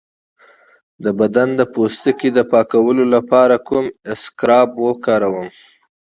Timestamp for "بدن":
1.19-1.49